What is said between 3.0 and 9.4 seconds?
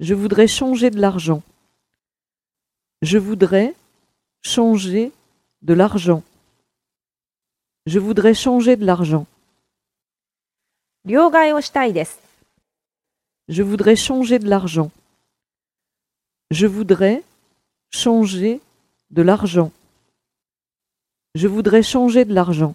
Je voudrais changer de l'argent. Je voudrais changer de l'argent.